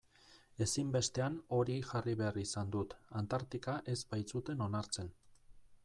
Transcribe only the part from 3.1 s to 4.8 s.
Antartika ez baitzuten